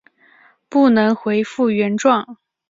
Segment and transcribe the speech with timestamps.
[0.67, 2.39] 不能回复原状